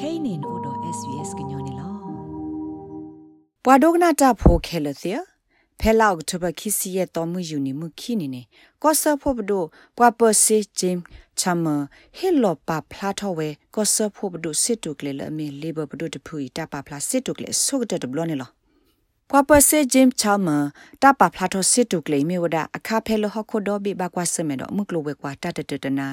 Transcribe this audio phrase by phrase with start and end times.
[0.00, 1.88] kainin odo svs gnyone lo
[3.64, 5.12] ပွာဒိုကနာတာဖိုခဲလစီ
[5.80, 8.42] ဖဲလောက်တဘခီစီရဲ့တော်မှုယူနေမှုခိနေနေ
[8.82, 9.64] ကောဆာဖို့ဘဒို
[9.96, 10.96] ပွာပစီဂျင်
[11.40, 11.58] ချမ်
[12.16, 18.50] ဟီလောပါဖလာထောဝဲကောဆာဖို့ဘဒိုစစ်တုကလေလအမေလေဘဘဒိုတဖူတာပါဖလာစစ်တုကလေဆုကတဲ့ဘလောနေလော
[19.30, 20.40] ပွာပစီဂျင်ချမ်
[21.02, 26.08] တာပါဖလာထောစစ်တုကလေမြေဝဒအခါဖဲလဟခုဒိုဘီဘကွာစမေတော့မှုကလိုဝဲကွာတတတတနာ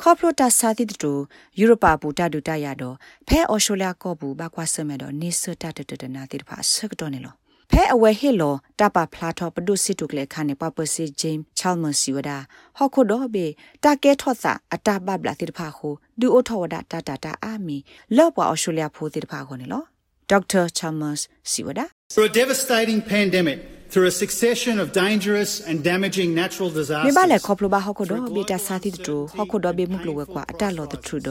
[0.00, 1.12] ခေါပလိုတာစာတိတူ
[1.58, 2.96] ယူရိုပါဘူတာဒူတာရတော့
[3.28, 7.34] ဖဲအော်ရှိုလျာကောဘူးဘကွာစမေတော့နေစတတတတနာတိတဖာဆက်တော့နေလော
[7.70, 12.38] ဖဲအဝဲဟီလိုတပဖလာထောပဒုစစ်တုကလေခါနေပပစီဂျိမ်းချာလ်မစီဝဒါ
[12.76, 13.46] ဟော်ခိုဒိုဘေ
[13.84, 15.88] တာကဲထော့စာအတာဘဘလာတိတဖာခု
[16.20, 17.76] ဒူအိုထောဝဒါတာတာတာအာမီ
[18.16, 19.82] လော့ပွာအော်စတြေးလျဖိုးတိတဖာခုနေလော
[20.30, 21.16] ဒေါက်တာချာမတ်
[21.52, 23.58] စီဝဒါ For a devastating pandemic
[23.90, 27.06] through a succession of dangerous and damaging natural disasters.
[27.06, 31.28] မေဘလေခေါပလိုဘာဟခုဒဘေတာစာတိတူဟခုဒဘေမုကလိုဝကွာအတလောတထူဒ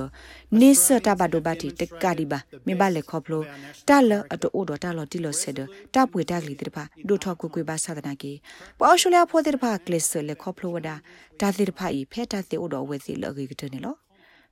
[0.60, 3.42] နိစတာဘဒဘတိတကဒီဘာမေဘလေခေါပလို
[3.90, 5.60] တလအတူအိုဒတလောတီလောဆေဒ
[5.94, 8.34] တပွေတကလီတိဖာဒိုထောကွကွေဘာသာဒနာကေ
[8.80, 10.96] ပေါ်ရှူလျာဖိုတိဖာကလစ်လေခေါပလိုဝဒါ
[11.40, 13.96] တာတိဖာဤဖဲတာတိအိုဒဝဲစီလောကေကတနေလော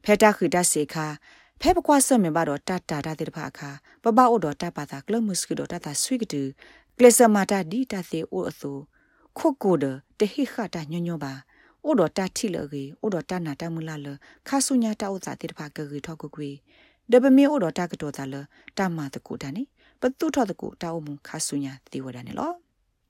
[0.04, 1.06] ဖဲတာခိတစေခါ
[1.62, 3.70] ဖဲပကွာဆမေဘာတော့တတာတာတဲ့တဖာခါ
[4.04, 6.42] ပပအိုတော့တပါတာကလမုစကီတော့တတာဆွိကတူ
[6.98, 8.72] ကလစမာတာဒီတာသေးအိုအသူ
[9.38, 9.86] ခုတ်ကိုဒ
[10.20, 11.34] တဟိခတာညညပါ
[11.84, 14.08] အိုတော့တတိလကေအိုတော့တနာတမူလာလ
[14.48, 16.50] ခါဆုညာတောက်သာတဲ့တဖာကကေထောက်ကွေ
[17.12, 18.36] ဒပမေအိုတော့တကတော့တာလ
[18.78, 19.64] တမတကူတန်နိ
[20.02, 22.52] ပတုထောတကူတောက်မှုခါဆုညာသေဝဒနေလော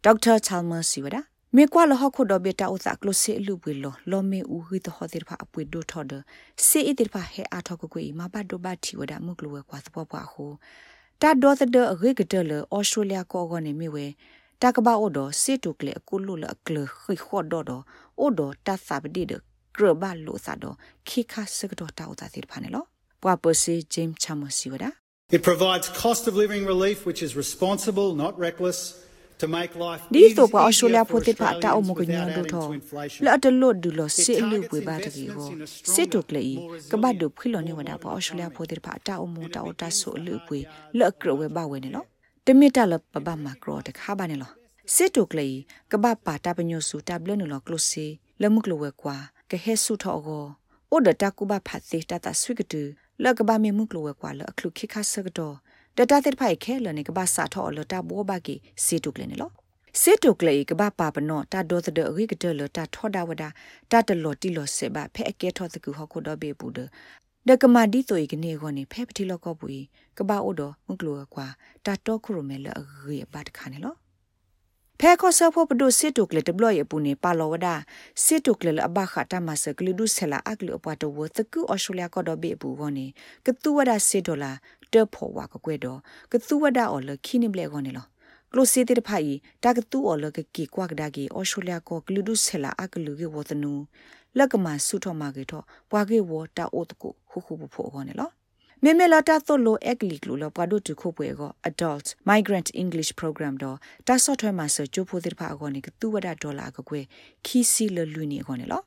[0.04, 1.22] ဒေါက်တာချာလ်မာစီဝဒါ
[1.56, 6.14] မေကွာလဟခုဒဘေတာဥသကလစေလူပွေလောလောမေဦးဟိတဟတိဖာအပွေဒိုထော်ဒ
[6.68, 10.46] စေအတိဖာဟဲအာထောကကွေမဘဒိုဘတီဝဒမုကလဝကွာသဘောပွားဟု
[11.22, 14.06] တာဒေါ်သဒအဂေကတလဩစတြေးလျကောကနေမိဝဲ
[14.62, 17.72] တကဘာအိုဒစေတုကလေအကုလုလအကလခိခောဒဒ
[18.20, 19.34] အိုဒတသဘဒီဒ
[19.76, 20.66] ကရဘလုသဒ
[21.08, 22.84] ခိခါစကဒတာဥသတိဖာနေလော
[23.22, 24.86] ပွာပစီဂျိမ်းချမစီဝဒ
[25.38, 29.07] It provides cost of living relief which is responsible not reckless to make life
[30.14, 32.68] ဒီတော့ပါအရှူလျာဖိုတေဖာတာအမကညံဒိုထော
[33.26, 35.48] လာတလို့ဒူလို့စေလူပွေပါတကြီးဟော
[35.94, 36.46] စစ်တုကလေ
[36.92, 40.60] ကဘတ်ဒုဖိလောနေဝဒါပါအရှူလျာဖိုတေဖာတာအမတာအတဆုလူပွေ
[40.98, 42.08] လက်ကြဝဲပါဝဲနေလို့
[42.46, 44.54] တမီတလပပမကရောတခါပါနေလို့
[44.96, 45.48] စစ်တုကလေ
[45.92, 48.06] ကဘပါတာပညုစုတာဘလနလို့ကလုစီ
[48.42, 49.18] လမှုကလဝဲကွာ
[49.52, 50.46] ကဟဲဆုထောကို
[50.92, 52.82] အိုဒတာကူဘဖတ်စေတတာဆွိကတူ
[53.24, 55.56] လကဘာမေမှုကလဝဲကွာလအခလုခိခါဆကတော့
[55.98, 59.52] တတတဲ့ဖိုက်ခဲလနေကဘာစာထောလတာဘောဘကီစီတုကလနေလော
[60.02, 63.44] စေတုကလေကဘာပါပနောတာဒောတဲ့ရိကတလတာထောဒဝဒ
[63.92, 66.80] တာတလောတီလောစေဘဖဲအကဲထောတကူဟခုတော့ဘေဘူးဒ
[67.48, 69.68] ဒကမာဒီတိုဤကနေခေါနေဖဲပတိလောကောပူ
[70.18, 71.48] ကဘာအိုဒမုကလောကွာ
[71.86, 72.68] တာတော့ခရမဲလ
[73.08, 73.96] ရေဘတ်ခါနေလော
[75.02, 77.68] ဖဲခောဆဖို့ပဒုစစ်တုကလေတဘလရပူနေပါလောဝဒ
[78.24, 83.06] စစ်တုကလေအဘခတာမဆကလူဒုဆလာအကလူအပွားတော့ဝသကူအော်စတြေးလျကတော့ဘေဘူးခေါနေ
[83.46, 84.52] ကတူဝဒစစ်ဒေါ်လာ
[84.94, 86.00] တဖို့ဝါကကွဲတော့
[86.32, 88.06] ကသူဝဒအော်လခိနိဘလေခေါနေလော
[88.52, 89.32] ကလိုစီတဲ့ဖိုင်
[89.64, 93.74] တာကတူအော်လကကီကွာကဒါကီအော်စတြေးလျကိုကလူဒုဆလာအကလူကေဝသနူ
[94.38, 98.30] လက်ကမဆုထောမာကေတော့ပွာကေဝတာအိုတကုခုခုဖို့ခေါနေလော
[98.84, 103.78] မေမေလာတာသို့လိုအက်ကလီကလိုလပွားတို့တခုပွဲက adult migrant english program တော့
[104.08, 107.06] တာဆော့ထွဲမှာဆချိုဖိုတဲ့ဖာအကောနေကတူဝဒဒေါ်လာကကွယ်
[107.46, 108.82] ခီစီလလူနေခေါနေလော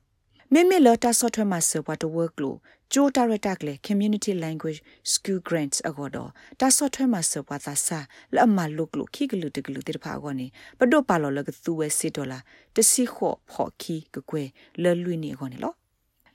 [0.54, 2.58] မေမေလာတာဆော့ထွဲမှာဆပွားတော့ work လို့
[2.92, 4.80] ဂျိုတာရတာကလေ community language
[5.12, 6.30] school grants အကောတော့
[6.60, 7.98] တာဆော့ထွဲမှာဆပွားသာစာ
[8.34, 10.46] လအမလုကလို့ခိကလူတကလူတဲ့ဖာအကောနေ
[10.78, 12.38] ပဒိုပါလောလကသူဝဲစစ်ဒေါ်လာ
[12.74, 14.48] တစီခော့ဖော့ခီကကွယ်
[14.82, 15.72] လလူနေခေါနေလော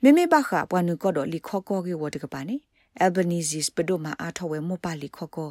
[0.04, 2.56] မေမေဘခပွားနုကတော့လီခော့ကောကေဝတကပါနေ
[3.04, 5.50] Albanese ပဒိုမာအားထောဝဲမောပါလီခော့ကော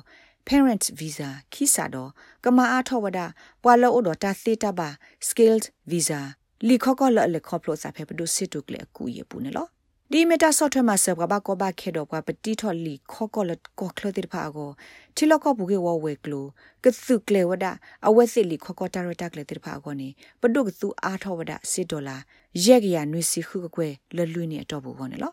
[0.48, 2.10] parent visa ခိစာတော့
[2.44, 3.20] ကမာအားထောဝဒ
[3.62, 4.88] ပွာလောအိုတော့တာသေတာပါ
[5.28, 6.20] skilled visa
[6.68, 9.66] လီခော့ကောလလခော့ဖလို့စာဖဲပဒိုစစ်တုကလေအကူရပူနေလော
[10.12, 14.70] ဒီမီတာဆော့ထွဲမှာဆပ်ကဘာကောဘာခေတော့ကပတိထော်လီခော့ကောလကောခလတိဖာကို
[15.16, 16.46] တီလော့ကောဘူကေဝဝဲကလို
[16.84, 17.66] ကသုကလေဝဒ
[18.06, 20.08] အဝဲစစ်လီခော့ကောတာရတာကလေတိဖာကိုနေ
[20.40, 22.16] ပဒုကသူအားထောဝဒစစ်ဒေါ်လာ
[22.64, 25.32] ရက်ရနွေစီခုကွယ်လလွိနေအတော့ဘူးကောနေလော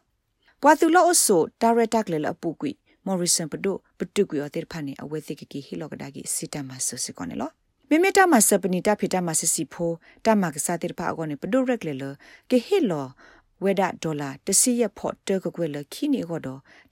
[0.62, 2.72] ပွာသူလောအဆိုဒါရတက်လေလအပူကွီ
[3.06, 7.52] မော်ရီဆန်ပဒိုပတုကွီအတေဖာနေအဝဲသိကကီဟီလောကဒါကီစီတမဆဆကောနေလော
[7.94, 9.92] မိမိတမဆပနီတဖိတမဆစီဖို
[10.26, 12.04] တမကစားတေဖာအကောနေပဒိုရက်လေလ
[12.50, 13.08] ကေဟီလော
[13.64, 16.42] ဝေဒဒေါ်လာတစီရဖို့တကကွယ်လခီနေတော့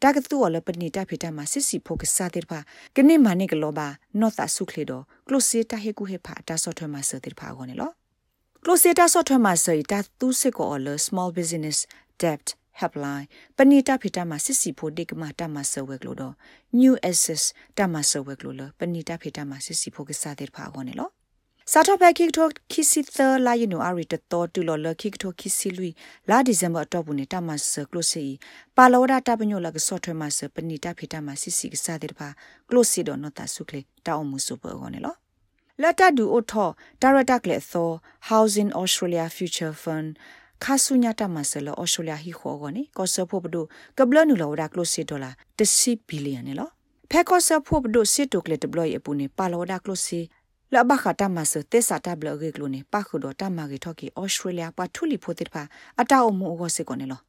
[0.02, 2.60] တာကတူော်လပနိတဖိတမဆစီဖိုကစားတေဖာ
[2.96, 3.88] ကနေမနိကလောဘာ
[4.20, 7.90] နော့တာဆုခလေတော့ကလုစီတာဟေကူဟေဖာတာဆော့ထွဲမှာဆတေဖာအကောနေလော
[8.64, 11.78] ကလုစီတာဆော့ထွဲမှာစေတာသူစစ်ကောလ small business
[12.22, 12.46] debt
[12.80, 13.26] helpline
[13.58, 16.34] ပဏိတဖိတမှာစစ်စီဖို့တိကမတမဆဝဲကလို့တော့
[16.80, 17.44] new access
[17.78, 21.12] တမဆဝဲကလို့လပဏိတဖိတမှာစစ်စီဖို့ကစားတဲ့ဖာခေါ်နေလို့
[21.74, 25.88] စာတော့ဘက်ခိကထိုခိစီသလာယနူအရီတတော်တူလော်လခိကထိုခိစီလူ
[26.30, 28.26] လာဒီဇင်ဘာတော့ဘူးနေတမဆကလိုစီ
[28.78, 32.28] ပါလောဒတာပညိုလကဆော့ထွဲမဆပနီတာဖိတာမစီစီကစားတဲ့ပါ
[32.70, 35.16] ကလိုစီဒနတာဆုကလေတောင်းမှုစုပေါ်ကောနေလော
[35.82, 36.70] လတ်တဒူအိုထော
[37.02, 37.90] ဒါရတာကလေသော
[38.30, 40.10] Housing Australia Future Fund
[40.64, 43.62] ခါဆုညာတမဆလဩစတြေးလျဟီခေါ်ကောနေကောဆဖို့ဘဒု
[43.98, 46.70] ကဘလနူလောဒါကလိုစီဒေါ်လာ10ဘီလီယံနေလော
[47.12, 50.20] ဖဲကောဆဖို့ဘဒုစစ်တုကလေတဘလယပူနေပါလောဒါကလိုစီ
[50.74, 55.64] လဘခတာမဆတေစာတဘလရေကလိုနေပါခုဒတာမဂီထော်ကီဩစတြေးလျပတ်ထူလီဖိုတိဖာ
[56.02, 57.22] အတာအမှုဩစေကောနေလော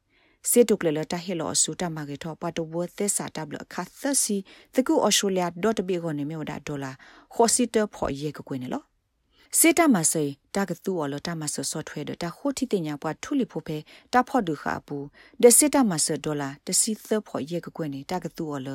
[0.49, 4.35] စေတုကလေလတာဟေလောဆူတမဂီထောပတ်တဘသေစာတဘလခါသစီ
[4.73, 5.43] တကူဩစတြေးလျ
[5.87, 6.91] .b ကိုနေမြောဒါဒေါ်လာ
[7.33, 8.83] ခေါ်စီတဖော်ရေကကွေနေလော
[9.59, 10.25] စေတမဆေ
[10.55, 13.77] တာကတူအလတာမဆဆော့ထွဲဒတာခိုတီတင်ညာပွားထူလီဖိုဖေ
[14.13, 14.97] တာဖော့ဒူခါပူ
[15.41, 18.69] ဒစေတမဆဒေါ်လာတစီသဖော်ရေကကွေနေတာကတူအလ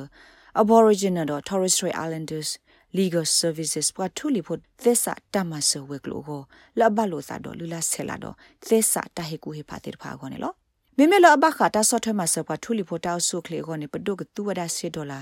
[0.60, 2.50] Aboriginal Torres Strait Islanders
[2.98, 6.42] legal services ပွားထူလီဖို့သစ္စာတမဆဝဲကလိုကို
[6.78, 8.34] လဘလိုစာတော့လူလာဆဲလာတော့
[8.66, 10.52] သစ္စာတဟေကူဟေဖာတေဖာခေါနေလော
[10.96, 15.20] မိမဲလအဘခတာဆော့ထွဲမှာဆပွားထူလီဖို့တောက်ဆုခလေခေါနေပဒုကတူဝဒဆေဒေါ်လာ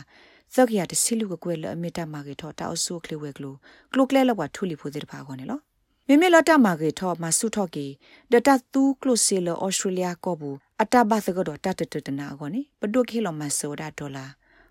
[0.54, 3.54] သက်ကရတစီလူကကွဲလအမီတာမာကေထောတောက်ဆုခလေဝဲကလို
[3.92, 5.60] ကလိုကလဲလဘထူလီဖို့တေဖာခေါနေလော
[6.08, 7.86] မိမဲလတမာကေထောမဆုထော့ကီ
[8.32, 14.26] ဒတတူကလိုစီလဩစတြေးလျကောဘူးအတဘသကတော့တတတတနာခေါနေပဒုခေလောမဆောဒါဒေါ်လာ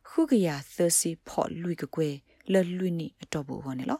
[0.09, 2.09] ခုကရသစီဖော့လူကကွဲ
[2.51, 3.99] လလွိနိအတော့ဘူးဟောနေလော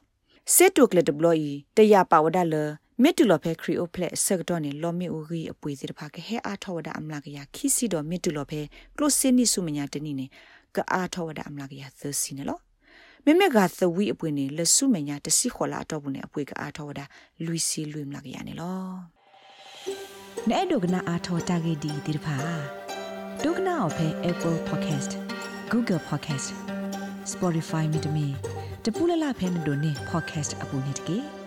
[0.56, 2.56] စစ်တုကလတဘလို့ဤတရပါဝဒလ
[3.02, 8.62] မစ်တူလဖဲခရီအိုဖလက်ဆက်တော့နေလော်မီအိုဂီအပွေစီတဖာကဟဲအားထောဝဒအမလာကရခီစီတော့မစ်တူလဖဲ
[8.98, 10.25] ကလိုစင်းနိစုမညာတနိနေ
[10.75, 12.60] ကအားထောဝဒအမလာကရသစီနေလော
[13.25, 17.02] မမေကသဝီအပွေနေလဆုမညာတစီခေါ်လာတော့ဘူးနေအပွေကအားထောဝဒ
[17.46, 18.80] လူစီလူမလာကရနေလော
[20.50, 22.36] နဲ့ဒုကနာအားထောတာဂေဒီဒီတဖာ
[23.44, 25.12] ဒုကနာအဖဲ Apple Podcast
[25.72, 26.48] Google Podcast
[27.31, 28.28] Spotify မြေတမီ
[28.86, 31.43] တပူလလဖဲနဒိုနေ podcast အပူနေတကေ